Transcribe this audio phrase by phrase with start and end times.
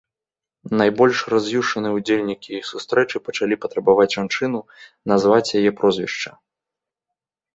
[0.79, 4.59] Найбольш раз'юшаныя ўдзельнікі сустрэчы пачалі патрабаваць жанчыну
[5.11, 6.31] назваць яе прозвішча.